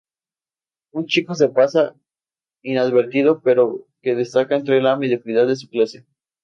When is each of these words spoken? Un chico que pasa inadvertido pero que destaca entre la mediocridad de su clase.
Un 0.93 1.05
chico 1.05 1.35
que 1.37 1.47
pasa 1.49 1.95
inadvertido 2.63 3.39
pero 3.43 3.85
que 4.01 4.15
destaca 4.15 4.55
entre 4.55 4.81
la 4.81 4.97
mediocridad 4.97 5.45
de 5.45 5.55
su 5.55 5.69
clase. 5.69 6.07